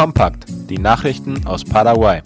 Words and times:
Kompakt, 0.00 0.46
die 0.70 0.78
Nachrichten 0.78 1.46
aus 1.46 1.62
Paraguay. 1.62 2.22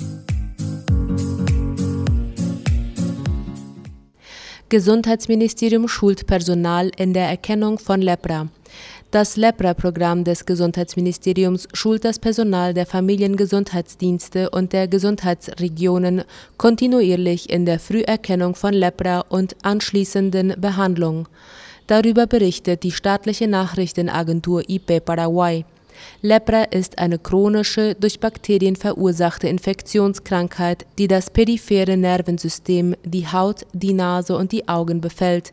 Gesundheitsministerium 4.69 5.88
schult 5.88 6.29
Personal 6.29 6.92
in 6.97 7.13
der 7.15 7.26
Erkennung 7.29 7.81
von 7.81 8.01
Lepra. 8.01 8.47
Das 9.10 9.37
Lepra-Programm 9.37 10.22
des 10.22 10.47
Gesundheitsministeriums 10.47 11.67
schult 11.72 12.04
das 12.04 12.21
Personal 12.21 12.74
der 12.74 12.87
Familiengesundheitsdienste 12.87 14.51
und 14.51 14.72
der 14.72 14.87
Gesundheitsregionen 14.87 16.23
kontinuierlich 16.56 17.51
in 17.51 17.66
der 17.66 17.80
Früherkennung 17.80 18.55
von 18.55 18.73
Lepra 18.73 19.25
und 19.29 19.56
anschließenden 19.65 20.61
Behandlung. 20.61 21.27
Darüber 21.88 22.29
berichtet 22.29 22.84
die 22.84 22.93
staatliche 22.93 23.48
Nachrichtenagentur 23.48 24.62
IP 24.69 25.05
Paraguay. 25.05 25.65
Lepra 26.23 26.65
ist 26.65 26.98
eine 26.98 27.19
chronische, 27.19 27.95
durch 27.95 28.21
Bakterien 28.21 28.77
verursachte 28.77 29.48
Infektionskrankheit, 29.48 30.87
die 30.98 31.09
das 31.09 31.30
periphere 31.30 31.97
Nervensystem, 31.97 32.95
die 33.05 33.27
Haut, 33.27 33.67
die 33.73 33.93
Nase 33.93 34.37
und 34.37 34.53
die 34.53 34.69
Augen 34.69 35.01
befällt. 35.01 35.53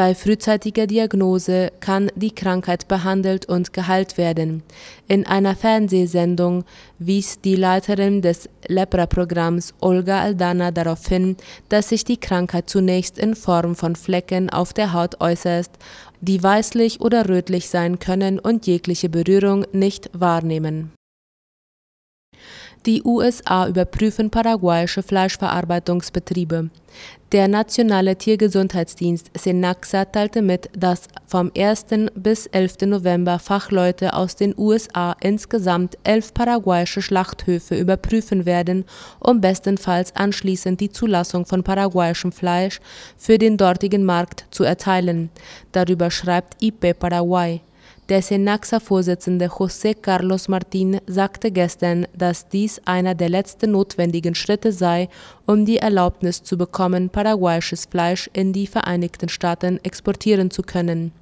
Bei 0.00 0.14
frühzeitiger 0.14 0.86
Diagnose 0.86 1.72
kann 1.80 2.10
die 2.14 2.34
Krankheit 2.34 2.88
behandelt 2.88 3.44
und 3.44 3.74
geheilt 3.74 4.16
werden. 4.16 4.62
In 5.08 5.26
einer 5.26 5.54
Fernsehsendung 5.54 6.64
wies 6.98 7.42
die 7.42 7.54
Leiterin 7.54 8.22
des 8.22 8.48
Lepra-Programms 8.66 9.74
Olga 9.82 10.22
Aldana 10.22 10.70
darauf 10.70 11.06
hin, 11.06 11.36
dass 11.68 11.90
sich 11.90 12.04
die 12.04 12.16
Krankheit 12.16 12.70
zunächst 12.70 13.18
in 13.18 13.34
Form 13.34 13.76
von 13.76 13.94
Flecken 13.94 14.48
auf 14.48 14.72
der 14.72 14.94
Haut 14.94 15.20
äußert, 15.20 15.68
die 16.22 16.42
weißlich 16.42 17.02
oder 17.02 17.28
rötlich 17.28 17.68
sein 17.68 17.98
können 17.98 18.38
und 18.38 18.66
jegliche 18.66 19.10
Berührung 19.10 19.66
nicht 19.72 20.08
wahrnehmen 20.14 20.92
die 22.86 23.02
USA 23.02 23.68
überprüfen 23.68 24.30
paraguayische 24.30 25.02
Fleischverarbeitungsbetriebe. 25.02 26.70
Der 27.32 27.46
nationale 27.46 28.16
Tiergesundheitsdienst 28.16 29.30
Senaxa 29.38 30.04
teilte 30.04 30.42
mit, 30.42 30.68
dass 30.76 31.02
vom 31.26 31.52
1. 31.56 31.86
bis 32.16 32.46
11. 32.46 32.86
November 32.86 33.38
Fachleute 33.38 34.14
aus 34.14 34.34
den 34.34 34.52
USA 34.58 35.14
insgesamt 35.20 35.96
elf 36.02 36.34
paraguayische 36.34 37.02
Schlachthöfe 37.02 37.76
überprüfen 37.76 38.46
werden, 38.46 38.84
um 39.20 39.40
bestenfalls 39.40 40.16
anschließend 40.16 40.80
die 40.80 40.90
Zulassung 40.90 41.46
von 41.46 41.62
paraguayischem 41.62 42.32
Fleisch 42.32 42.80
für 43.16 43.38
den 43.38 43.56
dortigen 43.56 44.04
Markt 44.04 44.46
zu 44.50 44.64
erteilen. 44.64 45.30
Darüber 45.70 46.10
schreibt 46.10 46.60
IP 46.60 46.98
Paraguay. 46.98 47.60
Der 48.10 48.22
Senaxa-Vorsitzende 48.22 49.46
José 49.46 49.94
Carlos 49.94 50.48
Martín 50.48 51.00
sagte 51.06 51.52
gestern, 51.52 52.08
dass 52.12 52.48
dies 52.48 52.80
einer 52.84 53.14
der 53.14 53.28
letzten 53.28 53.70
notwendigen 53.70 54.34
Schritte 54.34 54.72
sei, 54.72 55.08
um 55.46 55.64
die 55.64 55.78
Erlaubnis 55.78 56.42
zu 56.42 56.58
bekommen, 56.58 57.10
paraguayisches 57.10 57.84
Fleisch 57.84 58.28
in 58.32 58.52
die 58.52 58.66
Vereinigten 58.66 59.28
Staaten 59.28 59.78
exportieren 59.84 60.50
zu 60.50 60.62
können. 60.62 61.12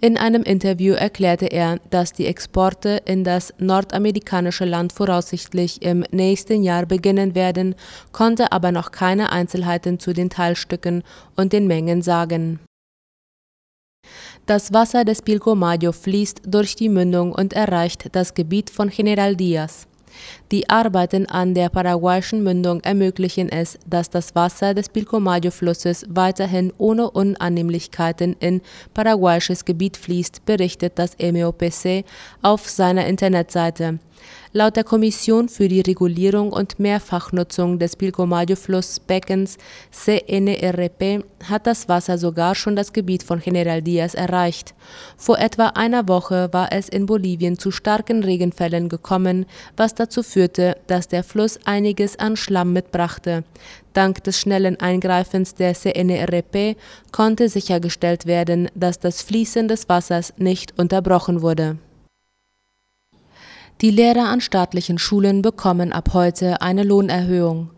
In 0.00 0.16
einem 0.16 0.42
Interview 0.42 0.94
erklärte 0.94 1.46
er, 1.48 1.78
dass 1.90 2.14
die 2.14 2.28
Exporte 2.28 3.02
in 3.04 3.22
das 3.22 3.52
nordamerikanische 3.58 4.64
Land 4.64 4.94
voraussichtlich 4.94 5.82
im 5.82 6.02
nächsten 6.10 6.62
Jahr 6.62 6.86
beginnen 6.86 7.34
werden, 7.34 7.74
konnte 8.10 8.52
aber 8.52 8.72
noch 8.72 8.90
keine 8.90 9.32
Einzelheiten 9.32 9.98
zu 9.98 10.14
den 10.14 10.30
Teilstücken 10.30 11.02
und 11.36 11.52
den 11.52 11.66
Mengen 11.66 12.00
sagen 12.00 12.58
das 14.46 14.72
Wasser 14.72 15.04
des 15.04 15.22
Pilcomayo 15.22 15.92
fließt 15.92 16.42
durch 16.46 16.76
die 16.76 16.88
Mündung 16.88 17.32
und 17.32 17.52
erreicht 17.52 18.08
das 18.12 18.34
Gebiet 18.34 18.70
von 18.70 18.90
General 18.90 19.36
Diaz. 19.36 19.86
Die 20.52 20.68
Arbeiten 20.70 21.26
an 21.26 21.54
der 21.54 21.70
paraguayischen 21.70 22.42
Mündung 22.42 22.80
ermöglichen 22.82 23.48
es, 23.48 23.78
dass 23.86 24.10
das 24.10 24.34
Wasser 24.34 24.74
des 24.74 24.88
Pilcomayo-Flusses 24.88 26.06
weiterhin 26.08 26.72
ohne 26.78 27.10
Unannehmlichkeiten 27.10 28.36
in 28.38 28.60
paraguayisches 28.92 29.64
Gebiet 29.64 29.96
fließt, 29.96 30.44
berichtet 30.46 30.98
das 30.98 31.16
MEOPC 31.18 32.04
auf 32.42 32.68
seiner 32.68 33.06
Internetseite. 33.06 33.98
Laut 34.52 34.76
der 34.76 34.84
Kommission 34.84 35.48
für 35.48 35.66
die 35.66 35.80
Regulierung 35.80 36.52
und 36.52 36.78
Mehrfachnutzung 36.78 37.78
des 37.78 37.96
Pilcomayo-Flussbeckens 37.96 39.58
CNRP 39.90 41.24
hat 41.48 41.66
das 41.66 41.88
Wasser 41.88 42.18
sogar 42.18 42.54
schon 42.54 42.76
das 42.76 42.92
Gebiet 42.92 43.22
von 43.24 43.40
General 43.40 43.82
Diaz 43.82 44.14
erreicht. 44.14 44.74
Vor 45.16 45.38
etwa 45.38 45.68
einer 45.68 46.06
Woche 46.06 46.48
war 46.52 46.70
es 46.70 46.88
in 46.88 47.06
Bolivien 47.06 47.58
zu 47.58 47.70
starken 47.70 48.22
Regenfällen 48.22 48.88
gekommen, 48.88 49.46
was 49.76 49.94
dazu 49.94 50.22
führte, 50.22 50.76
dass 50.86 51.08
der 51.08 51.24
Fluss 51.24 51.58
einiges 51.64 52.18
an 52.18 52.36
Schlamm 52.36 52.72
mitbrachte. 52.72 53.44
Dank 53.92 54.22
des 54.24 54.38
schnellen 54.38 54.78
Eingreifens 54.78 55.54
der 55.54 55.74
CNRP 55.74 56.76
konnte 57.12 57.48
sichergestellt 57.48 58.26
werden, 58.26 58.68
dass 58.74 59.00
das 59.00 59.22
Fließen 59.22 59.68
des 59.68 59.88
Wassers 59.88 60.34
nicht 60.36 60.78
unterbrochen 60.78 61.42
wurde 61.42 61.78
die 63.80 63.90
Lehrer 63.90 64.28
an 64.28 64.40
staatlichen 64.40 64.98
Schulen 64.98 65.42
bekommen 65.42 65.92
ab 65.92 66.10
heute 66.12 66.62
eine 66.62 66.84
Lohnerhöhung. 66.84 67.70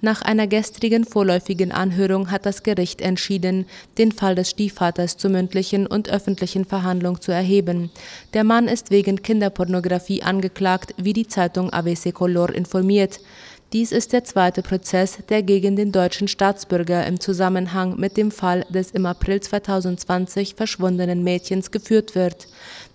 Nach 0.00 0.22
einer 0.22 0.48
gestrigen 0.48 1.04
vorläufigen 1.04 1.70
Anhörung 1.70 2.32
hat 2.32 2.46
das 2.46 2.64
Gericht 2.64 3.00
entschieden, 3.00 3.66
den 3.96 4.10
Fall 4.10 4.34
des 4.34 4.50
Stiefvaters 4.50 5.18
zur 5.18 5.30
mündlichen 5.30 5.86
und 5.86 6.10
öffentlichen 6.10 6.64
Verhandlung 6.64 7.20
zu 7.20 7.30
erheben. 7.30 7.90
Der 8.34 8.42
Mann 8.42 8.66
ist 8.66 8.90
wegen 8.90 9.22
Kinderpornografie 9.22 10.22
angeklagt, 10.22 10.94
wie 10.96 11.12
die 11.12 11.28
Zeitung 11.28 11.70
ABC 11.70 12.10
Color 12.10 12.52
informiert. 12.52 13.20
Dies 13.72 13.92
ist 13.92 14.12
der 14.12 14.24
zweite 14.24 14.62
Prozess, 14.62 15.18
der 15.28 15.44
gegen 15.44 15.76
den 15.76 15.92
deutschen 15.92 16.26
Staatsbürger 16.26 17.06
im 17.06 17.20
Zusammenhang 17.20 18.00
mit 18.00 18.16
dem 18.16 18.32
Fall 18.32 18.66
des 18.68 18.90
im 18.90 19.06
April 19.06 19.40
2020 19.40 20.56
verschwundenen 20.56 21.22
Mädchens 21.22 21.70
geführt 21.70 22.16
wird. 22.16 22.48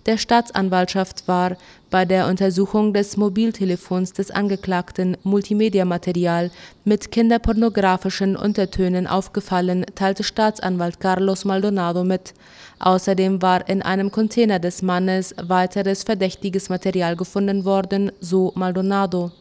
Der 0.04 0.18
Staatsanwaltschaft 0.18 1.26
war 1.28 1.56
bei 1.88 2.04
der 2.04 2.26
Untersuchung 2.26 2.92
des 2.92 3.16
Mobiltelefons 3.16 4.12
des 4.12 4.30
Angeklagten 4.30 5.16
Multimediamaterial 5.22 6.50
mit 6.84 7.10
kinderpornografischen 7.10 8.36
Untertönen 8.36 9.06
aufgefallen, 9.06 9.86
teilte 9.94 10.24
Staatsanwalt 10.24 11.00
Carlos 11.00 11.46
Maldonado 11.46 12.04
mit. 12.04 12.34
Außerdem 12.80 13.40
war 13.40 13.66
in 13.66 13.80
einem 13.80 14.12
Container 14.12 14.58
des 14.58 14.82
Mannes 14.82 15.34
weiteres 15.42 16.02
verdächtiges 16.02 16.68
Material 16.68 17.16
gefunden 17.16 17.64
worden, 17.64 18.12
so 18.20 18.52
Maldonado. 18.54 19.32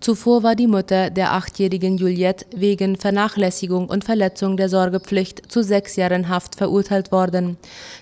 Zuvor 0.00 0.42
war 0.42 0.54
die 0.54 0.66
Mutter 0.66 1.08
der 1.08 1.32
achtjährigen 1.32 1.96
Juliette 1.96 2.44
wegen 2.54 2.96
Vernachlässigung 2.96 3.88
und 3.88 4.04
Verletzung 4.04 4.58
der 4.58 4.68
Sorgepflicht 4.68 5.50
zu 5.50 5.62
sechs 5.62 5.96
Jahren 5.96 6.28
Haft 6.28 6.56
verurteilt 6.56 7.10
worden. 7.10 7.56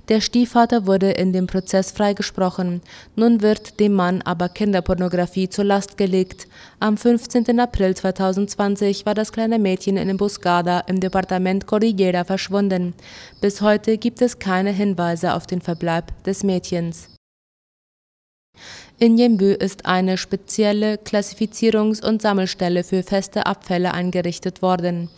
Der 0.08 0.20
Stiefvater 0.20 0.86
wurde 0.86 1.12
in 1.12 1.32
dem 1.32 1.46
Prozess 1.46 1.92
freigesprochen. 1.92 2.80
Nun 3.14 3.40
wird 3.40 3.78
dem 3.78 3.92
Mann 3.92 4.20
aber 4.22 4.48
Kinderpornografie 4.48 5.48
zur 5.48 5.64
Last 5.64 5.96
gelegt. 5.96 6.48
Am 6.80 6.96
15. 6.96 7.60
April 7.60 7.94
2020 7.94 9.06
war 9.06 9.14
das 9.14 9.32
kleine 9.32 9.60
Mädchen 9.60 9.96
in 9.96 10.08
Emboscada 10.08 10.80
im 10.88 10.98
Departement 10.98 11.68
Cordillera 11.68 12.24
verschwunden. 12.24 12.94
Bis 13.40 13.60
heute 13.60 13.96
gibt 13.96 14.22
es 14.22 14.40
keine 14.40 14.72
Hinweise 14.72 15.34
auf 15.34 15.46
den 15.46 15.60
Verbleib 15.60 16.12
des 16.24 16.42
Mädchens. 16.42 17.11
In 19.02 19.18
Jembü 19.18 19.52
ist 19.54 19.84
eine 19.84 20.16
spezielle 20.16 20.94
Klassifizierungs- 20.94 22.06
und 22.06 22.22
Sammelstelle 22.22 22.84
für 22.84 23.02
feste 23.02 23.46
Abfälle 23.46 23.92
eingerichtet 23.94 24.62
worden. 24.62 25.10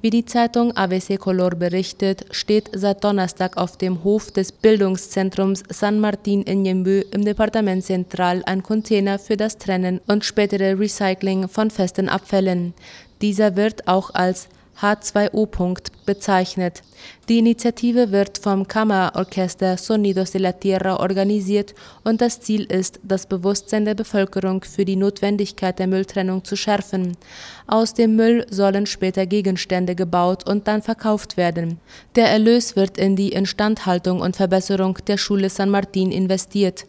Wie 0.00 0.08
die 0.08 0.24
Zeitung 0.24 0.74
ABC 0.74 1.18
Color 1.18 1.50
berichtet, 1.50 2.24
steht 2.30 2.70
seit 2.72 3.04
Donnerstag 3.04 3.58
auf 3.58 3.76
dem 3.76 4.04
Hof 4.04 4.30
des 4.30 4.52
Bildungszentrums 4.52 5.64
San 5.68 6.00
Martin 6.00 6.44
in 6.44 6.64
Yembu 6.64 7.02
im 7.10 7.26
Departement 7.26 7.84
Central 7.84 8.42
ein 8.46 8.62
Container 8.62 9.18
für 9.18 9.36
das 9.36 9.58
Trennen 9.58 10.00
und 10.06 10.24
spätere 10.24 10.80
Recycling 10.80 11.46
von 11.48 11.70
festen 11.70 12.08
Abfällen. 12.08 12.72
Dieser 13.20 13.54
wird 13.54 13.86
auch 13.86 14.14
als 14.14 14.48
H2O. 14.80 15.78
bezeichnet. 16.04 16.82
Die 17.28 17.38
Initiative 17.38 18.12
wird 18.12 18.38
vom 18.38 18.68
Kammerorchester 18.68 19.76
Sonidos 19.76 20.32
de 20.32 20.40
la 20.40 20.52
Tierra 20.52 21.00
organisiert 21.00 21.74
und 22.04 22.20
das 22.20 22.40
Ziel 22.40 22.64
ist, 22.64 23.00
das 23.02 23.26
Bewusstsein 23.26 23.84
der 23.84 23.94
Bevölkerung 23.94 24.62
für 24.64 24.84
die 24.84 24.96
Notwendigkeit 24.96 25.78
der 25.78 25.86
Mülltrennung 25.86 26.44
zu 26.44 26.56
schärfen. 26.56 27.16
Aus 27.66 27.94
dem 27.94 28.16
Müll 28.16 28.46
sollen 28.50 28.86
später 28.86 29.26
Gegenstände 29.26 29.94
gebaut 29.94 30.48
und 30.48 30.68
dann 30.68 30.82
verkauft 30.82 31.36
werden. 31.36 31.80
Der 32.14 32.28
Erlös 32.28 32.76
wird 32.76 32.98
in 32.98 33.16
die 33.16 33.32
Instandhaltung 33.32 34.20
und 34.20 34.36
Verbesserung 34.36 34.98
der 35.06 35.16
Schule 35.16 35.48
San 35.48 35.70
Martin 35.70 36.12
investiert. 36.12 36.84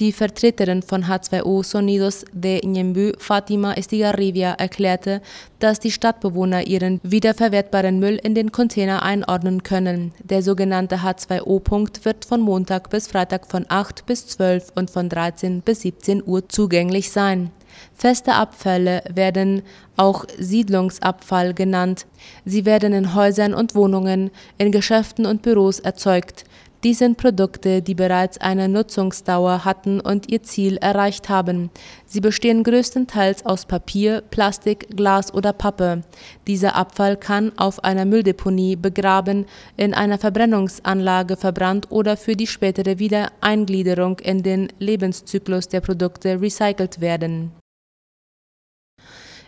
Die 0.00 0.12
Vertreterin 0.12 0.80
von 0.82 1.04
H2O 1.04 1.62
Sonidos 1.62 2.24
de 2.32 2.66
Ñembu, 2.66 3.12
Fatima 3.18 3.74
Estigarribia, 3.74 4.52
erklärte, 4.52 5.20
dass 5.58 5.78
die 5.78 5.90
Stadtbewohner 5.90 6.66
ihren 6.66 7.00
wiederverwertbaren 7.02 7.98
Müll 7.98 8.18
in 8.22 8.34
den 8.34 8.50
Container 8.50 9.02
einordnen 9.02 9.62
können. 9.62 10.12
Der 10.24 10.42
sogenannte 10.42 11.02
H2O-Punkt 11.02 12.06
wird 12.06 12.24
von 12.24 12.40
Montag 12.40 12.88
bis 12.88 13.08
Freitag 13.08 13.46
von 13.46 13.66
8 13.68 14.06
bis 14.06 14.26
12 14.26 14.72
und 14.74 14.90
von 14.90 15.10
13 15.10 15.60
bis 15.60 15.82
17 15.82 16.22
Uhr 16.26 16.48
zugänglich 16.48 17.10
sein. 17.10 17.50
Feste 17.94 18.32
Abfälle 18.32 19.02
werden 19.12 19.62
auch 19.98 20.24
Siedlungsabfall 20.38 21.52
genannt. 21.52 22.06
Sie 22.46 22.64
werden 22.64 22.94
in 22.94 23.14
Häusern 23.14 23.52
und 23.52 23.74
Wohnungen, 23.74 24.30
in 24.56 24.72
Geschäften 24.72 25.26
und 25.26 25.42
Büros 25.42 25.78
erzeugt. 25.78 26.44
Dies 26.82 26.98
sind 26.98 27.18
Produkte, 27.18 27.82
die 27.82 27.94
bereits 27.94 28.38
eine 28.38 28.66
Nutzungsdauer 28.66 29.66
hatten 29.66 30.00
und 30.00 30.30
ihr 30.30 30.42
Ziel 30.42 30.78
erreicht 30.78 31.28
haben. 31.28 31.68
Sie 32.06 32.22
bestehen 32.22 32.64
größtenteils 32.64 33.44
aus 33.44 33.66
Papier, 33.66 34.22
Plastik, 34.30 34.96
Glas 34.96 35.34
oder 35.34 35.52
Pappe. 35.52 36.00
Dieser 36.46 36.76
Abfall 36.76 37.18
kann 37.18 37.52
auf 37.58 37.84
einer 37.84 38.06
Mülldeponie 38.06 38.76
begraben, 38.76 39.44
in 39.76 39.92
einer 39.92 40.16
Verbrennungsanlage 40.16 41.36
verbrannt 41.36 41.88
oder 41.90 42.16
für 42.16 42.34
die 42.34 42.46
spätere 42.46 42.98
Wiedereingliederung 42.98 44.18
in 44.20 44.42
den 44.42 44.68
Lebenszyklus 44.78 45.68
der 45.68 45.82
Produkte 45.82 46.40
recycelt 46.40 47.02
werden 47.02 47.52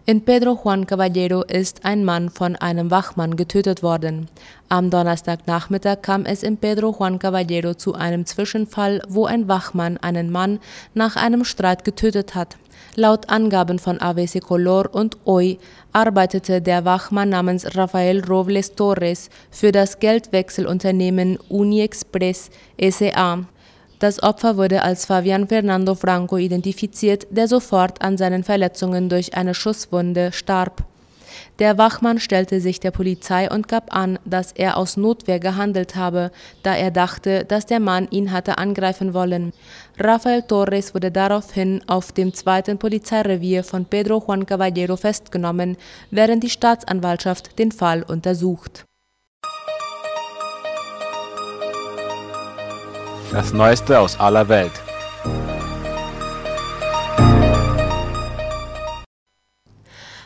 in 0.05 0.25
Pedro 0.25 0.59
Juan 0.63 0.87
Caballero 0.87 1.43
ist 1.43 1.85
ein 1.85 2.05
Mann 2.05 2.29
von 2.29 2.57
einem 2.57 2.91
Wachmann 2.91 3.37
getötet 3.37 3.83
worden. 3.85 4.29
Am 4.69 4.91
Donnerstagnachmittag 4.91 6.03
kam 6.03 6.25
es 6.25 6.43
in 6.43 6.57
Pedro 6.57 6.97
Juan 6.99 7.21
Caballero 7.21 7.75
zu 7.75 7.95
einem 7.95 8.27
Zwischenfall, 8.27 9.01
wo 9.09 9.27
ein 9.27 9.47
Wachmann 9.47 9.99
einen 9.99 10.33
Mann 10.33 10.59
nach 10.95 11.15
einem 11.15 11.45
Streit 11.45 11.85
getötet 11.85 12.35
hat. 12.35 12.57
Laut 12.97 13.31
Angaben 13.31 13.79
von 13.79 13.99
ABC 14.01 14.41
Color 14.41 14.93
und 14.93 15.17
OI 15.25 15.59
arbeitete 15.93 16.61
der 16.61 16.85
Wachmann 16.85 17.29
namens 17.29 17.77
Rafael 17.77 18.25
Robles 18.25 18.75
Torres 18.75 19.31
für 19.51 19.71
das 19.71 20.01
Geldwechselunternehmen 20.01 21.39
UniExpress 21.49 22.51
SA. 22.81 23.45
Das 24.03 24.21
Opfer 24.21 24.57
wurde 24.57 24.83
als 24.83 25.07
Fabian 25.07 25.47
Fernando 25.47 25.95
Franco 25.95 26.37
identifiziert, 26.37 27.29
der 27.31 27.47
sofort 27.47 28.03
an 28.03 28.19
seinen 28.19 28.43
Verletzungen 28.43 29.09
durch 29.09 29.37
eine 29.37 29.55
Schusswunde 29.55 30.33
starb. 30.33 30.83
Der 31.61 31.79
Wachmann 31.79 32.19
stellte 32.19 32.61
sich 32.61 32.81
der 32.81 32.91
Polizei 32.91 33.49
und 33.49 33.69
gab 33.69 33.95
an, 33.95 34.19
dass 34.25 34.51
er 34.51 34.77
aus 34.77 34.97
Notwehr 34.97 35.39
gehandelt 35.39 35.95
habe, 35.95 36.33
da 36.65 36.75
er 36.75 36.91
dachte, 36.91 37.45
dass 37.45 37.67
der 37.67 37.79
Mann 37.79 38.09
ihn 38.11 38.33
hatte 38.33 38.59
angreifen 38.59 39.15
wollen. 39.15 39.53
Rafael 39.97 40.43
Torres 40.43 40.95
wurde 40.95 41.13
daraufhin 41.13 41.81
auf 41.87 42.11
dem 42.11 42.35
zweiten 42.35 42.79
Polizeirevier 42.79 43.63
von 43.63 43.85
Pedro 43.85 44.21
Juan 44.27 44.47
Caballero 44.47 44.97
festgenommen, 44.97 45.77
während 46.11 46.43
die 46.43 46.51
Staatsanwaltschaft 46.51 47.57
den 47.57 47.71
Fall 47.71 48.03
untersucht. 48.03 48.85
Das 53.33 53.55
Neueste 53.55 53.99
aus 53.99 54.21
aller 54.21 54.47
Welt. 54.51 54.73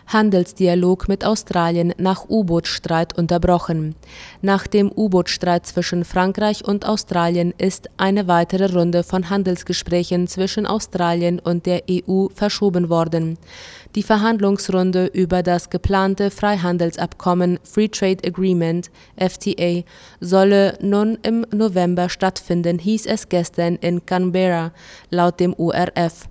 Handelsdialog 0.07 1.09
mit 1.09 1.25
Australien 1.25 1.93
nach 1.99 2.29
U-Boot-Streit 2.29 3.19
unterbrochen. 3.19 3.95
Nach 4.41 4.67
dem 4.67 4.91
U-Boot-Streit 4.95 5.67
zwischen 5.67 6.05
Frankreich 6.05 6.65
und 6.65 6.87
Australien 6.87 7.53
ist 7.59 7.91
eine 7.97 8.29
weitere 8.29 8.73
Runde 8.73 9.03
von 9.03 9.31
Handelsgesprächen 9.31 10.29
zwischen 10.29 10.67
Australien 10.67 11.41
und 11.41 11.67
der 11.67 11.83
EU 11.91 12.29
verschoben 12.35 12.89
worden. 12.89 13.37
Die 13.97 14.03
Verhandlungsrunde 14.03 15.07
über 15.07 15.43
das 15.43 15.71
geplante 15.71 16.31
Freihandelsabkommen 16.31 17.59
Free 17.65 17.89
Trade 17.89 18.27
Agreement 18.27 18.91
FTA 19.17 19.83
solle 20.21 20.79
nun 20.81 21.19
im 21.23 21.47
November 21.51 22.09
stattfinden, 22.09 22.79
hieß 22.79 23.07
es 23.07 23.29
gestern 23.29 23.77
in 23.77 24.05
Canberra, 24.05 24.73
laut 25.11 25.41
dem 25.41 25.55
URF. 25.55 26.29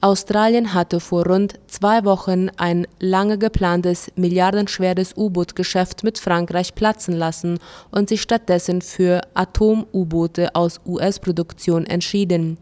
Australien 0.00 0.74
hatte 0.74 1.00
vor 1.00 1.26
rund 1.26 1.54
zwei 1.66 2.04
Wochen 2.04 2.48
ein 2.56 2.86
lange 2.98 3.38
geplantes 3.38 4.10
milliardenschweres 4.16 5.16
U-Boot-Geschäft 5.16 6.04
mit 6.04 6.18
Frankreich 6.18 6.74
platzen 6.74 7.14
lassen 7.14 7.58
und 7.90 8.08
sich 8.08 8.22
stattdessen 8.22 8.82
für 8.82 9.20
Atom-U-Boote 9.34 10.54
aus 10.54 10.80
US-Produktion 10.86 11.86
entschieden. 11.86 12.58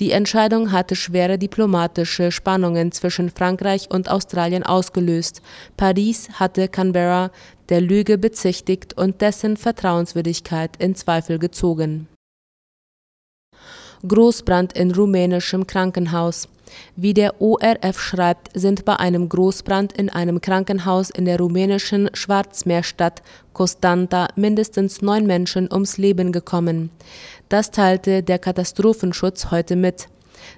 Die 0.00 0.12
Entscheidung 0.12 0.72
hatte 0.72 0.94
schwere 0.96 1.38
diplomatische 1.38 2.30
Spannungen 2.30 2.92
zwischen 2.92 3.30
Frankreich 3.30 3.90
und 3.90 4.10
Australien 4.10 4.62
ausgelöst. 4.62 5.42
Paris 5.76 6.28
hatte 6.34 6.68
Canberra 6.68 7.30
der 7.68 7.80
Lüge 7.80 8.18
bezichtigt 8.18 8.96
und 8.96 9.20
dessen 9.20 9.56
Vertrauenswürdigkeit 9.56 10.76
in 10.78 10.94
Zweifel 10.94 11.38
gezogen. 11.38 12.08
Großbrand 14.06 14.74
in 14.74 14.92
rumänischem 14.92 15.66
Krankenhaus. 15.66 16.48
Wie 16.96 17.14
der 17.14 17.40
ORF 17.40 18.00
schreibt, 18.00 18.50
sind 18.54 18.84
bei 18.84 18.96
einem 18.96 19.28
Großbrand 19.28 19.92
in 19.92 20.10
einem 20.10 20.40
Krankenhaus 20.40 21.10
in 21.10 21.24
der 21.24 21.38
rumänischen 21.38 22.10
Schwarzmeerstadt 22.12 23.22
Constanta 23.52 24.28
mindestens 24.36 25.02
neun 25.02 25.26
Menschen 25.26 25.72
ums 25.72 25.98
Leben 25.98 26.30
gekommen. 26.32 26.90
Das 27.48 27.70
teilte 27.70 28.22
der 28.22 28.38
Katastrophenschutz 28.38 29.50
heute 29.50 29.76
mit. 29.76 30.08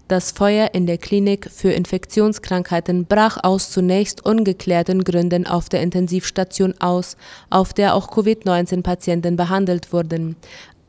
Das 0.09 0.33
Feuer 0.33 0.71
in 0.75 0.87
der 0.87 0.99
Klinik 0.99 1.49
für 1.51 1.71
Infektionskrankheiten 1.73 3.07
brach 3.07 3.39
aus 3.43 3.71
zunächst 3.71 4.25
ungeklärten 4.25 5.05
Gründen 5.05 5.47
auf 5.47 5.69
der 5.69 5.83
Intensivstation 5.83 6.75
aus, 6.81 7.17
auf 7.49 7.73
der 7.73 7.95
auch 7.95 8.11
Covid-19-Patienten 8.11 9.37
behandelt 9.37 9.93
wurden. 9.93 10.37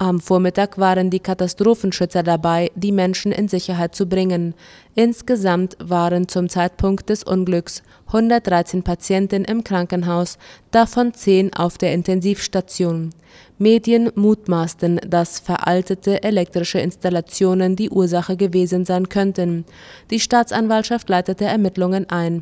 Am 0.02 0.20
Vormittag 0.20 0.80
waren 0.80 1.12
die 1.12 1.20
Katastrophenschützer 1.20 2.24
dabei, 2.24 2.72
die 2.74 2.92
Menschen 2.92 3.32
in 3.32 3.48
Sicherheit 3.48 3.94
zu 3.94 4.08
bringen. 4.08 4.56
Insgesamt 4.96 5.78
waren 5.80 6.28
zum 6.28 6.50
Zeitpunkt 6.50 7.10
des 7.10 7.24
Unglücks 7.24 7.84
113 8.08 8.82
Patienten 8.82 9.46
im 9.46 9.64
Krankenhaus, 9.64 10.40
davon 10.72 11.14
10 11.14 11.54
auf 11.54 11.78
der 11.78 11.94
Intensivstation. 11.94 13.12
Medien 13.60 14.12
mutmaßten, 14.16 15.02
dass 15.08 15.40
veraltete 15.40 16.24
elektrische 16.24 16.80
Installationen 16.80 17.76
die 17.76 17.92
Ursache 17.92 18.38
gewesen 18.38 18.86
sein 18.86 19.08
könnten. 19.08 19.66
Die 20.10 20.20
Staatsanwaltschaft 20.20 21.10
leitete 21.10 21.46
Ermittlungen 21.46 22.10
ein. 22.10 22.42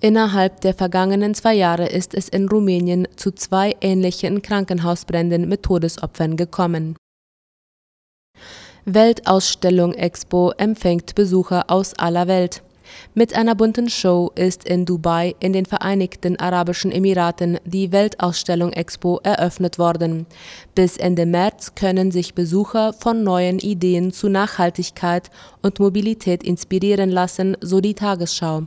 Innerhalb 0.00 0.60
der 0.62 0.74
vergangenen 0.74 1.34
zwei 1.34 1.54
Jahre 1.54 1.86
ist 1.86 2.14
es 2.14 2.28
in 2.28 2.48
Rumänien 2.48 3.06
zu 3.16 3.30
zwei 3.30 3.76
ähnlichen 3.80 4.42
Krankenhausbränden 4.42 5.48
mit 5.48 5.62
Todesopfern 5.62 6.36
gekommen. 6.36 6.96
Weltausstellung 8.84 9.94
Expo 9.94 10.50
empfängt 10.58 11.14
Besucher 11.14 11.70
aus 11.70 11.94
aller 11.94 12.26
Welt. 12.26 12.63
Mit 13.14 13.34
einer 13.34 13.54
bunten 13.54 13.88
Show 13.88 14.32
ist 14.34 14.64
in 14.64 14.84
Dubai 14.84 15.34
in 15.40 15.52
den 15.52 15.66
Vereinigten 15.66 16.38
Arabischen 16.38 16.92
Emiraten 16.92 17.58
die 17.64 17.92
Weltausstellung 17.92 18.72
Expo 18.72 19.20
eröffnet 19.22 19.78
worden. 19.78 20.26
Bis 20.74 20.96
Ende 20.96 21.26
März 21.26 21.74
können 21.74 22.10
sich 22.10 22.34
Besucher 22.34 22.92
von 22.92 23.22
neuen 23.22 23.58
Ideen 23.58 24.12
zu 24.12 24.28
Nachhaltigkeit 24.28 25.30
und 25.62 25.78
Mobilität 25.78 26.42
inspirieren 26.42 27.10
lassen, 27.10 27.56
so 27.60 27.80
die 27.80 27.94
Tagesschau. 27.94 28.64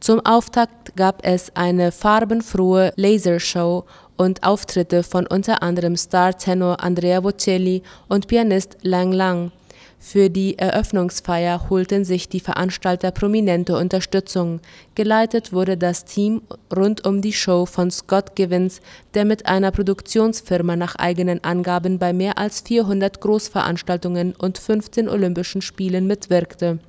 Zum 0.00 0.20
Auftakt 0.24 0.96
gab 0.96 1.24
es 1.24 1.54
eine 1.54 1.92
farbenfrohe 1.92 2.92
Lasershow 2.96 3.84
und 4.16 4.42
Auftritte 4.42 5.02
von 5.02 5.26
unter 5.26 5.62
anderem 5.62 5.96
Star-Tenor 5.96 6.82
Andrea 6.82 7.20
Bocelli 7.20 7.82
und 8.08 8.28
Pianist 8.28 8.76
Lang 8.82 9.12
Lang. 9.12 9.52
Für 10.04 10.30
die 10.30 10.58
Eröffnungsfeier 10.58 11.70
holten 11.70 12.04
sich 12.04 12.28
die 12.28 12.40
Veranstalter 12.40 13.12
prominente 13.12 13.76
Unterstützung. 13.76 14.58
Geleitet 14.96 15.52
wurde 15.52 15.76
das 15.76 16.04
Team 16.04 16.42
rund 16.74 17.06
um 17.06 17.22
die 17.22 17.32
Show 17.32 17.66
von 17.66 17.92
Scott 17.92 18.34
Givens, 18.34 18.80
der 19.14 19.24
mit 19.24 19.46
einer 19.46 19.70
Produktionsfirma 19.70 20.74
nach 20.74 20.96
eigenen 20.96 21.44
Angaben 21.44 22.00
bei 22.00 22.12
mehr 22.12 22.36
als 22.36 22.62
400 22.62 23.20
Großveranstaltungen 23.20 24.34
und 24.34 24.58
15 24.58 25.08
Olympischen 25.08 25.62
Spielen 25.62 26.08
mitwirkte. 26.08 26.80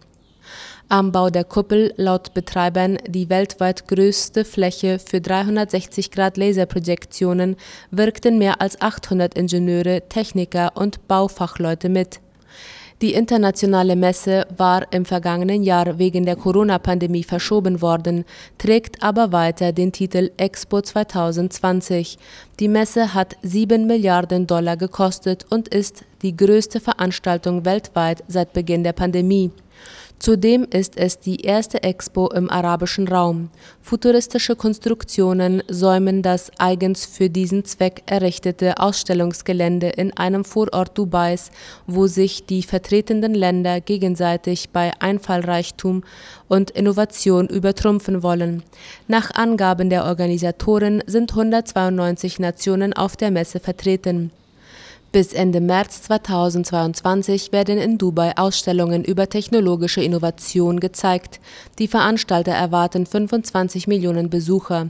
Am 0.89 1.11
Bau 1.11 1.29
der 1.29 1.43
Kuppel, 1.43 1.93
laut 1.97 2.33
Betreibern 2.33 2.97
die 3.07 3.29
weltweit 3.29 3.87
größte 3.87 4.43
Fläche 4.43 4.97
für 4.97 5.17
360-Grad-Laserprojektionen, 5.17 7.57
wirkten 7.91 8.39
mehr 8.39 8.59
als 8.59 8.81
800 8.81 9.35
Ingenieure, 9.35 10.01
Techniker 10.09 10.71
und 10.75 11.07
Baufachleute 11.07 11.89
mit. 11.89 12.19
Die 13.03 13.15
internationale 13.15 13.97
Messe 13.97 14.47
war 14.55 14.93
im 14.93 15.03
vergangenen 15.03 15.61
Jahr 15.61 15.99
wegen 15.99 16.23
der 16.25 16.37
Corona-Pandemie 16.37 17.25
verschoben 17.25 17.81
worden, 17.81 18.23
trägt 18.57 19.03
aber 19.03 19.33
weiter 19.33 19.73
den 19.73 19.91
Titel 19.91 20.31
Expo 20.37 20.79
2020. 20.79 22.17
Die 22.61 22.69
Messe 22.69 23.13
hat 23.13 23.35
7 23.41 23.87
Milliarden 23.87 24.47
Dollar 24.47 24.77
gekostet 24.77 25.45
und 25.49 25.67
ist 25.67 26.05
die 26.21 26.37
größte 26.37 26.79
Veranstaltung 26.79 27.65
weltweit 27.65 28.23
seit 28.29 28.53
Beginn 28.53 28.85
der 28.85 28.93
Pandemie. 28.93 29.51
Zudem 30.23 30.65
ist 30.69 30.95
es 30.95 31.19
die 31.19 31.41
erste 31.41 31.83
Expo 31.83 32.29
im 32.29 32.49
arabischen 32.49 33.09
Raum. 33.09 33.49
Futuristische 33.81 34.55
Konstruktionen 34.55 35.61
säumen 35.67 36.21
das 36.21 36.49
eigens 36.59 37.05
für 37.05 37.29
diesen 37.29 37.65
Zweck 37.65 38.03
errichtete 38.05 38.79
Ausstellungsgelände 38.79 39.89
in 39.89 40.15
einem 40.15 40.45
Vorort 40.45 40.97
Dubais, 40.97 41.51
wo 41.87 42.07
sich 42.07 42.45
die 42.45 42.63
vertretenen 42.63 43.33
Länder 43.33 43.81
gegenseitig 43.81 44.69
bei 44.69 44.93
Einfallreichtum 44.97 46.05
und 46.47 46.71
Innovation 46.71 47.49
übertrumpfen 47.49 48.23
wollen. 48.23 48.63
Nach 49.09 49.29
Angaben 49.35 49.89
der 49.89 50.05
Organisatoren 50.05 51.03
sind 51.05 51.31
192 51.31 52.39
Nationen 52.39 52.93
auf 52.93 53.17
der 53.17 53.29
Messe 53.29 53.59
vertreten. 53.59 54.31
Bis 55.13 55.31
Ende 55.31 55.61
März 55.61 56.01
2022 56.01 57.51
werden 57.51 57.77
in 57.77 57.99
Dubai 57.99 58.35
Ausstellungen 58.35 59.05
über 59.05 59.29
technologische 59.29 60.01
Innovation 60.01 60.79
gezeigt. 60.79 61.39
Die 61.77 61.87
Veranstalter 61.87 62.53
erwarten 62.53 63.05
25 63.05 63.85
Millionen 63.85 64.31
Besucher. 64.31 64.89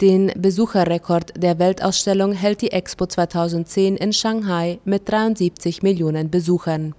Den 0.00 0.32
Besucherrekord 0.34 1.40
der 1.40 1.60
Weltausstellung 1.60 2.32
hält 2.32 2.62
die 2.62 2.72
Expo 2.72 3.06
2010 3.06 3.96
in 3.96 4.12
Shanghai 4.12 4.80
mit 4.84 5.08
73 5.08 5.84
Millionen 5.84 6.32
Besuchern. 6.32 6.96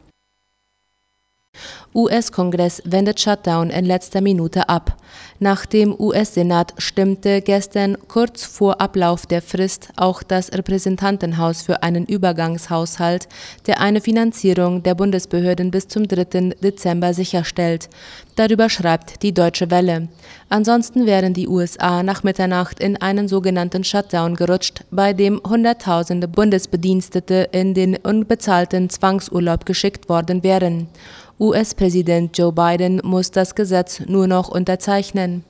US-Kongress 1.93 2.81
wendet 2.85 3.19
Shutdown 3.19 3.69
in 3.69 3.83
letzter 3.83 4.21
Minute 4.21 4.69
ab. 4.69 4.95
Nach 5.39 5.65
dem 5.65 5.93
US-Senat 5.99 6.73
stimmte 6.77 7.41
gestern 7.41 7.97
kurz 8.07 8.45
vor 8.45 8.79
Ablauf 8.79 9.25
der 9.25 9.41
Frist 9.41 9.89
auch 9.97 10.23
das 10.23 10.53
Repräsentantenhaus 10.53 11.63
für 11.63 11.83
einen 11.83 12.05
Übergangshaushalt, 12.05 13.27
der 13.67 13.81
eine 13.81 13.99
Finanzierung 13.99 14.83
der 14.83 14.95
Bundesbehörden 14.95 15.71
bis 15.71 15.87
zum 15.87 16.07
3. 16.07 16.55
Dezember 16.63 17.13
sicherstellt. 17.13 17.89
Darüber 18.35 18.69
schreibt 18.69 19.23
die 19.23 19.33
Deutsche 19.33 19.69
Welle. 19.69 20.07
Ansonsten 20.47 21.05
wären 21.05 21.33
die 21.33 21.47
USA 21.47 22.03
nach 22.03 22.23
Mitternacht 22.23 22.79
in 22.79 23.01
einen 23.01 23.27
sogenannten 23.27 23.83
Shutdown 23.83 24.35
gerutscht, 24.35 24.83
bei 24.91 25.11
dem 25.11 25.41
Hunderttausende 25.43 26.27
Bundesbedienstete 26.27 27.49
in 27.51 27.73
den 27.73 27.97
unbezahlten 27.97 28.89
Zwangsurlaub 28.89 29.65
geschickt 29.65 30.07
worden 30.07 30.43
wären. 30.43 30.87
US-Präsident 31.81 32.37
Joe 32.37 32.51
Biden 32.51 33.01
muss 33.03 33.31
das 33.31 33.55
Gesetz 33.55 34.01
nur 34.01 34.27
noch 34.27 34.49
unterzeichnen. 34.49 35.43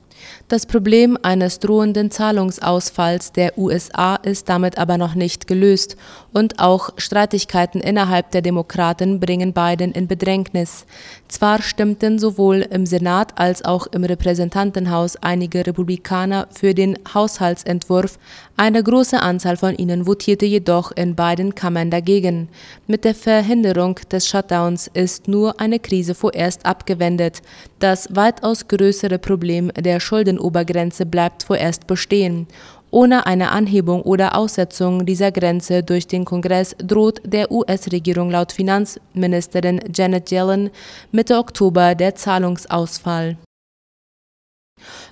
Das 0.47 0.65
Problem 0.65 1.17
eines 1.23 1.59
drohenden 1.59 2.09
Zahlungsausfalls 2.09 3.33
der 3.33 3.57
USA 3.57 4.15
ist 4.15 4.47
damit 4.47 4.77
aber 4.77 4.97
noch 4.97 5.13
nicht 5.13 5.45
gelöst 5.45 5.97
und 6.33 6.59
auch 6.59 6.91
Streitigkeiten 6.97 7.81
innerhalb 7.81 8.31
der 8.31 8.41
Demokraten 8.41 9.19
bringen 9.19 9.53
Biden 9.53 9.91
in 9.91 10.07
Bedrängnis. 10.07 10.85
Zwar 11.27 11.61
stimmten 11.61 12.19
sowohl 12.19 12.61
im 12.61 12.85
Senat 12.85 13.37
als 13.37 13.63
auch 13.63 13.87
im 13.87 14.03
Repräsentantenhaus 14.03 15.17
einige 15.17 15.65
Republikaner 15.65 16.47
für 16.53 16.73
den 16.73 16.97
Haushaltsentwurf, 17.13 18.17
eine 18.57 18.83
große 18.83 19.19
Anzahl 19.19 19.57
von 19.57 19.75
ihnen 19.75 20.05
votierte 20.05 20.45
jedoch 20.45 20.91
in 20.91 21.15
beiden 21.15 21.55
Kammern 21.55 21.89
dagegen. 21.89 22.47
Mit 22.85 23.05
der 23.05 23.15
Verhinderung 23.15 23.95
des 24.11 24.27
Shutdowns 24.27 24.87
ist 24.93 25.27
nur 25.27 25.59
eine 25.59 25.79
Krise 25.79 26.13
vorerst 26.13 26.65
abgewendet. 26.65 27.41
Das 27.79 28.15
weitaus 28.15 28.67
größere 28.67 29.17
Problem 29.17 29.71
der 29.75 29.99
Schuldenobergrenze 29.99 31.07
bleibt 31.07 31.41
vorerst 31.41 31.87
bestehen. 31.87 32.45
Ohne 32.91 33.25
eine 33.25 33.51
Anhebung 33.51 34.01
oder 34.01 34.35
Aussetzung 34.35 35.05
dieser 35.05 35.31
Grenze 35.31 35.81
durch 35.81 36.07
den 36.07 36.25
Kongress 36.25 36.75
droht 36.77 37.21
der 37.23 37.49
US-Regierung 37.49 38.29
laut 38.29 38.51
Finanzministerin 38.51 39.79
Janet 39.95 40.29
Yellen 40.29 40.69
Mitte 41.11 41.37
Oktober 41.37 41.95
der 41.95 42.15
Zahlungsausfall. 42.15 43.37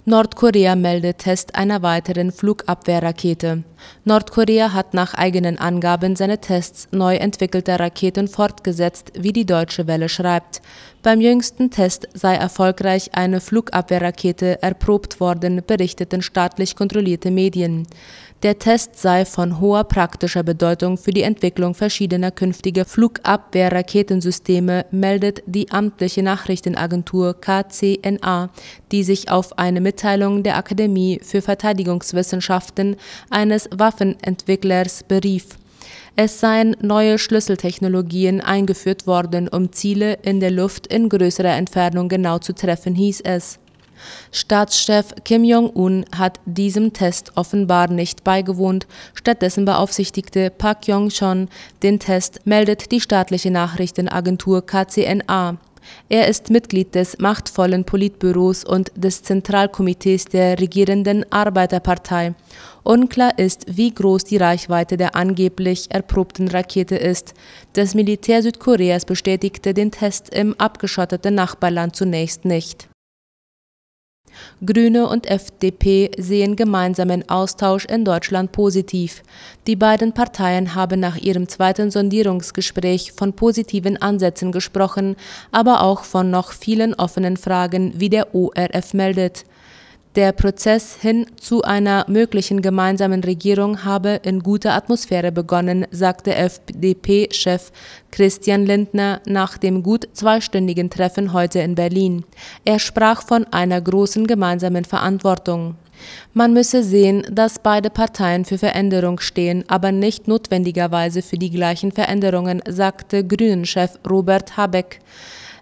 Nordkorea 0.06 0.76
meldet 0.76 1.20
Test 1.20 1.56
einer 1.56 1.82
weiteren 1.82 2.32
Flugabwehrrakete. 2.32 3.64
Nordkorea 4.04 4.74
hat 4.74 4.94
nach 4.94 5.14
eigenen 5.14 5.58
Angaben 5.60 6.16
seine 6.16 6.40
Tests 6.40 6.88
neu 6.92 7.16
entwickelter 7.16 7.80
Raketen 7.80 8.28
fortgesetzt, 8.28 9.12
wie 9.16 9.32
die 9.32 9.46
Deutsche 9.46 9.88
Welle 9.88 10.10
schreibt. 10.10 10.62
Beim 11.02 11.22
jüngsten 11.22 11.72
Test 11.72 12.10
sei 12.14 12.36
erfolgreich 12.36 13.12
eine 13.14 13.40
Flugabwehrrakete 13.40 14.62
erprobt 14.62 15.22
worden, 15.22 15.64
berichteten 15.66 16.22
staatlich 16.22 16.76
kontrollierte 16.76 17.32
Medien. 17.32 17.88
Der 18.44 18.60
Test 18.60 19.00
sei 19.00 19.24
von 19.24 19.62
hoher 19.62 19.86
praktischer 19.86 20.44
Bedeutung 20.44 20.98
für 20.98 21.12
die 21.12 21.24
Entwicklung 21.24 21.74
verschiedener 21.74 22.32
künftiger 22.32 22.84
Flugabwehrraketensysteme, 22.84 24.88
meldet 24.92 25.42
die 25.46 25.72
amtliche 25.72 26.22
Nachrichtenagentur 26.22 27.40
KCNA, 27.40 28.50
die 28.92 29.04
sich 29.04 29.32
auf 29.32 29.58
eine 29.58 29.80
Mitteilung 29.80 30.44
der 30.44 30.58
Akademie 30.58 31.22
für 31.24 31.42
Verteidigungswissenschaften 31.42 32.98
eines 33.30 33.70
Waffenentwicklers 33.72 35.04
berief. 35.04 35.59
Es 36.22 36.42
seien 36.42 36.76
neue 36.82 37.18
Schlüsseltechnologien 37.18 38.42
eingeführt 38.42 39.08
worden, 39.08 39.48
um 39.48 39.72
Ziele 39.72 40.16
in 40.22 40.42
der 40.42 40.52
Luft 40.52 40.86
in 40.88 41.08
größerer 41.08 41.56
Entfernung 41.56 42.10
genau 42.10 42.40
zu 42.40 42.54
treffen, 42.54 42.94
hieß 42.94 43.22
es. 43.22 43.58
Staatschef 44.34 45.14
Kim 45.24 45.46
Jong-un 45.46 46.04
hat 46.14 46.42
diesem 46.46 46.92
Test 46.92 47.32
offenbar 47.36 47.90
nicht 47.90 48.26
beigewohnt, 48.26 48.86
stattdessen 49.14 49.64
beaufsichtigte 49.64 50.50
Park 50.50 50.90
Jong-chon 50.90 51.48
den 51.84 52.00
Test, 52.00 52.42
meldet 52.44 52.92
die 52.92 53.00
staatliche 53.00 53.50
Nachrichtenagentur 53.50 54.66
KCNA. 54.66 55.58
Er 56.10 56.28
ist 56.28 56.50
Mitglied 56.50 56.96
des 56.96 57.18
machtvollen 57.20 57.86
Politbüros 57.86 58.64
und 58.64 58.92
des 58.96 59.24
Zentralkomitees 59.24 60.26
der 60.26 60.60
regierenden 60.60 61.32
Arbeiterpartei. 61.32 62.34
Unklar 62.84 63.38
ist, 63.38 63.66
wie 63.68 63.94
groß 63.94 64.24
die 64.24 64.38
Reichweite 64.38 64.98
der 64.98 65.16
angeblich 65.16 65.92
erprobten 65.92 66.48
Rakete 66.48 66.96
ist. 66.96 67.34
Das 67.74 67.96
Militär 67.96 68.42
Südkoreas 68.42 69.06
bestätigte 69.06 69.74
den 69.74 69.92
Test 69.92 70.34
im 70.34 70.54
abgeschotteten 70.60 71.36
Nachbarland 71.36 71.96
zunächst 71.96 72.46
nicht. 72.46 72.90
Grüne 74.66 75.08
und 75.08 75.30
FDP 75.30 76.12
sehen 76.18 76.56
gemeinsamen 76.56 77.28
Austausch 77.30 77.86
in 77.86 78.06
Deutschland 78.06 78.52
positiv. 78.52 79.24
Die 79.68 79.76
beiden 79.76 80.14
Parteien 80.14 80.76
haben 80.76 81.00
nach 81.00 81.18
ihrem 81.18 81.48
zweiten 81.48 81.92
Sondierungsgespräch 81.92 83.14
von 83.14 83.34
positiven 83.34 84.02
Ansätzen 84.02 84.52
gesprochen, 84.52 85.16
aber 85.52 85.82
auch 85.84 86.04
von 86.04 86.30
noch 86.30 86.52
vielen 86.52 86.94
offenen 86.94 87.38
Fragen, 87.38 87.94
wie 87.98 88.10
der 88.10 88.34
ORF 88.36 88.94
meldet. 88.94 89.46
Der 90.16 90.32
Prozess 90.32 90.96
hin 91.00 91.28
zu 91.40 91.62
einer 91.62 92.04
möglichen 92.08 92.64
gemeinsamen 92.64 93.24
Regierung 93.24 93.84
habe 93.86 94.20
in 94.24 94.40
guter 94.40 94.74
Atmosphäre 94.74 95.32
begonnen, 95.32 95.86
sagte 95.92 96.34
FDP-Chef 96.34 97.72
Christian 98.10 98.66
Lindner 98.66 99.22
nach 99.28 99.60
dem 99.60 99.84
gut 99.84 100.10
zweistündigen 100.14 100.90
Treffen 100.90 101.32
heute 101.32 101.60
in 101.60 101.76
Berlin. 101.76 102.26
Er 102.66 102.80
sprach 102.80 103.22
von 103.22 103.46
einer 103.52 103.80
großen 103.80 104.26
gemeinsamen 104.26 104.84
Verantwortung. 104.84 105.76
Man 106.34 106.54
müsse 106.54 106.82
sehen, 106.84 107.24
dass 107.30 107.60
beide 107.60 107.92
Parteien 107.92 108.46
für 108.46 108.58
Veränderung 108.58 109.20
stehen, 109.20 109.64
aber 109.68 109.92
nicht 109.92 110.28
notwendigerweise 110.28 111.22
für 111.22 111.38
die 111.38 111.52
gleichen 111.52 111.92
Veränderungen, 111.92 112.64
sagte 112.68 113.24
Grünen-Chef 113.24 114.00
Robert 114.10 114.58
Habeck. 114.58 115.02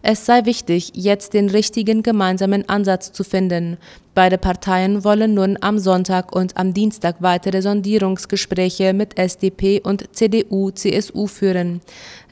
Es 0.04 0.26
sei 0.26 0.46
wichtig, 0.46 0.92
jetzt 0.94 1.34
den 1.34 1.50
richtigen 1.50 2.04
gemeinsamen 2.04 2.70
Ansatz 2.70 3.12
zu 3.12 3.24
finden. 3.24 3.78
Beide 4.18 4.40
Parteien 4.40 5.04
wollen 5.04 5.36
nun 5.36 5.60
am 5.62 5.78
Sonntag 5.78 6.36
und 6.36 6.58
am 6.58 6.74
Dienstag 6.74 7.18
weitere 7.20 7.62
Sondierungsgespräche 7.62 8.92
mit 8.94 9.16
SDP 9.16 9.80
und 9.82 10.16
CDU-CSU 10.16 11.28
führen. 11.28 11.82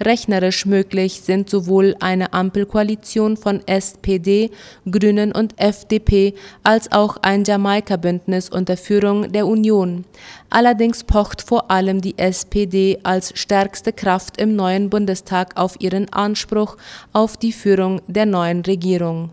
Rechnerisch 0.01 0.65
möglich 0.65 1.21
sind 1.21 1.47
sowohl 1.47 1.95
eine 1.99 2.33
Ampelkoalition 2.33 3.37
von 3.37 3.61
SPD, 3.67 4.49
Grünen 4.89 5.31
und 5.31 5.61
FDP 5.61 6.33
als 6.63 6.91
auch 6.91 7.17
ein 7.21 7.43
Jamaika-Bündnis 7.43 8.49
unter 8.49 8.77
Führung 8.77 9.31
der 9.31 9.45
Union. 9.45 10.05
Allerdings 10.49 11.03
pocht 11.03 11.43
vor 11.43 11.69
allem 11.69 12.01
die 12.01 12.17
SPD 12.17 12.97
als 13.03 13.31
stärkste 13.39 13.93
Kraft 13.93 14.41
im 14.41 14.55
neuen 14.55 14.89
Bundestag 14.89 15.55
auf 15.55 15.75
ihren 15.79 16.11
Anspruch 16.11 16.77
auf 17.13 17.37
die 17.37 17.53
Führung 17.53 18.01
der 18.07 18.25
neuen 18.25 18.61
Regierung. 18.61 19.29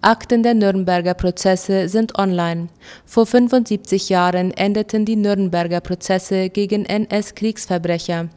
Akten 0.00 0.42
der 0.42 0.54
Nürnberger 0.54 1.14
Prozesse 1.14 1.88
sind 1.88 2.18
online. 2.18 2.68
Vor 3.04 3.26
75 3.26 4.08
Jahren 4.08 4.50
endeten 4.52 5.04
die 5.04 5.16
Nürnberger 5.16 5.80
Prozesse 5.80 6.50
gegen 6.50 6.84
NS-Kriegsverbrecher. 6.84 8.28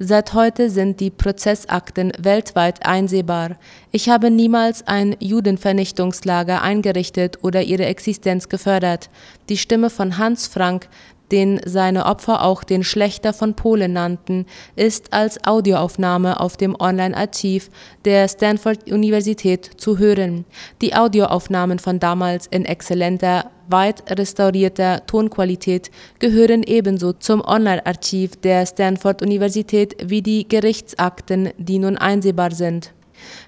Seit 0.00 0.34
heute 0.34 0.70
sind 0.70 0.98
die 0.98 1.10
Prozessakten 1.10 2.12
weltweit 2.18 2.84
einsehbar. 2.84 3.56
Ich 3.92 4.08
habe 4.08 4.30
niemals 4.30 4.86
ein 4.86 5.16
Judenvernichtungslager 5.20 6.62
eingerichtet 6.62 7.38
oder 7.42 7.62
ihre 7.62 7.84
Existenz 7.84 8.48
gefördert. 8.48 9.08
Die 9.48 9.56
Stimme 9.56 9.90
von 9.90 10.18
Hans 10.18 10.48
Frank, 10.48 10.88
den 11.34 11.60
seine 11.64 12.06
Opfer 12.06 12.44
auch 12.44 12.62
den 12.62 12.84
Schlechter 12.84 13.32
von 13.32 13.54
Polen 13.54 13.92
nannten, 13.92 14.46
ist 14.76 15.12
als 15.12 15.44
Audioaufnahme 15.44 16.38
auf 16.38 16.56
dem 16.56 16.76
Online-Archiv 16.78 17.70
der 18.04 18.28
Stanford-Universität 18.28 19.68
zu 19.76 19.98
hören. 19.98 20.44
Die 20.80 20.94
Audioaufnahmen 20.94 21.80
von 21.80 21.98
damals 21.98 22.46
in 22.46 22.64
exzellenter, 22.64 23.50
weit 23.68 24.08
restaurierter 24.16 25.04
Tonqualität 25.06 25.90
gehören 26.20 26.62
ebenso 26.62 27.12
zum 27.12 27.40
Online-Archiv 27.40 28.36
der 28.36 28.64
Stanford-Universität 28.64 29.96
wie 30.04 30.22
die 30.22 30.46
Gerichtsakten, 30.46 31.50
die 31.58 31.80
nun 31.80 31.98
einsehbar 31.98 32.52
sind. 32.52 32.92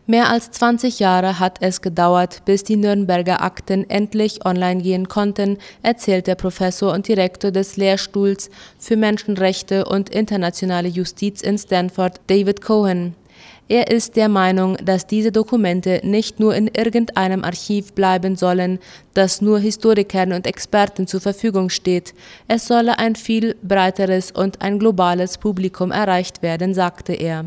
Mehr 0.07 0.31
als 0.31 0.51
20 0.51 1.01
Jahre 1.01 1.41
hat 1.41 1.59
es 1.61 1.83
gedauert, 1.83 2.43
bis 2.45 2.63
die 2.65 2.77
Nürnberger 2.77 3.43
Akten 3.43 3.89
endlich 3.91 4.45
online 4.45 4.83
gehen 4.83 5.09
konnten, 5.09 5.59
erzählt 5.83 6.27
der 6.27 6.37
Professor 6.37 6.93
und 6.93 7.09
Direktor 7.09 7.51
des 7.51 7.77
Lehrstuhls 7.77 8.51
für 8.79 8.97
Menschenrechte 8.97 9.85
und 9.85 10.11
internationale 10.11 10.89
Justiz 10.89 11.41
in 11.43 11.59
Stanford, 11.59 12.21
David 12.29 12.61
Cohen. 12.61 13.15
Er 13.69 13.91
ist 13.91 14.15
der 14.15 14.29
Meinung, 14.29 14.77
dass 14.77 15.09
diese 15.09 15.33
Dokumente 15.33 16.01
nicht 16.05 16.39
nur 16.39 16.55
in 16.55 16.69
irgendeinem 16.69 17.43
Archiv 17.43 17.95
bleiben 17.95 18.37
sollen, 18.37 18.79
das 19.13 19.41
nur 19.41 19.59
Historikern 19.59 20.33
und 20.33 20.47
Experten 20.47 21.09
zur 21.09 21.21
Verfügung 21.21 21.69
steht. 21.69 22.15
Es 22.47 22.69
solle 22.69 23.01
ein 23.01 23.17
viel 23.17 23.57
breiteres 23.65 24.31
und 24.31 24.63
ein 24.63 24.79
globales 24.79 25.39
Publikum 25.39 25.91
erreicht 25.91 26.43
werden, 26.43 26.75
sagte 26.75 27.13
er. 27.13 27.47